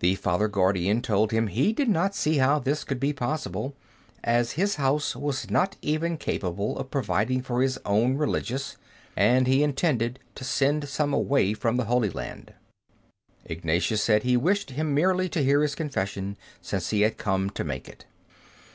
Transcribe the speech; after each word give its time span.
The 0.00 0.14
Father 0.16 0.46
Guardian 0.46 1.00
told 1.00 1.30
him 1.32 1.46
he 1.46 1.72
did 1.72 1.88
not 1.88 2.14
see 2.14 2.36
how 2.36 2.58
this 2.58 2.84
could 2.84 3.00
be 3.00 3.14
possible, 3.14 3.74
as 4.22 4.52
his 4.52 4.74
house 4.74 5.16
was 5.16 5.48
not 5.50 5.76
even 5.80 6.18
capable 6.18 6.78
of 6.78 6.90
providing 6.90 7.40
for 7.40 7.62
his 7.62 7.78
own 7.86 8.18
Religious, 8.18 8.76
and 9.16 9.46
he 9.46 9.62
intended 9.62 10.18
to 10.34 10.44
send 10.44 10.86
some 10.86 11.14
away 11.14 11.54
from 11.54 11.78
the 11.78 11.84
Holy 11.86 12.10
Land. 12.10 12.52
Ignatius 13.46 14.02
said 14.02 14.22
he 14.22 14.36
wished 14.36 14.68
him 14.72 14.92
merely 14.92 15.30
to 15.30 15.42
hear 15.42 15.62
his 15.62 15.74
confession, 15.74 16.36
since 16.60 16.90
he 16.90 17.00
had 17.00 17.16
come 17.16 17.48
to 17.48 17.64
make 17.64 17.88
it. 17.88 18.04